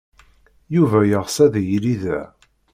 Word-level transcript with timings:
Yuba 0.75 0.99
yeɣs 1.09 1.35
ad 1.45 1.53
yili 1.69 1.95
da. 2.03 2.21